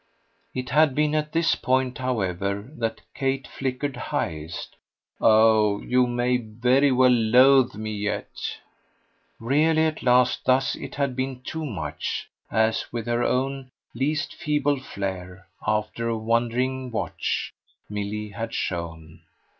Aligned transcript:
It 0.55 0.71
had 0.71 0.95
been 0.95 1.13
at 1.13 1.31
this 1.31 1.53
point, 1.53 1.99
however, 1.99 2.67
that 2.79 3.01
Kate 3.13 3.47
flickered 3.47 3.95
highest. 3.95 4.75
"Oh 5.19 5.79
you 5.81 6.07
may 6.07 6.37
very 6.37 6.91
well 6.91 7.11
loathe 7.11 7.75
me 7.75 7.91
yet!" 7.93 8.57
Really 9.39 9.83
at 9.85 10.01
last, 10.01 10.43
thus, 10.45 10.73
it 10.73 10.95
had 10.95 11.15
been 11.15 11.41
too 11.43 11.67
much; 11.67 12.27
as, 12.49 12.91
with 12.91 13.05
her 13.05 13.21
own 13.23 13.69
least 13.93 14.33
feeble 14.33 14.79
flare, 14.79 15.45
after 15.67 16.07
a 16.09 16.17
wondering 16.17 16.89
watch, 16.89 17.53
Milly 17.87 18.29
had 18.29 18.55
shown. 18.55 19.21